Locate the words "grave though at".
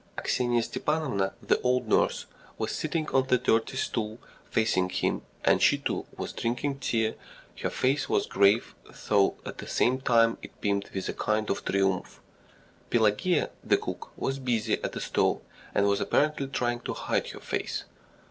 8.25-9.59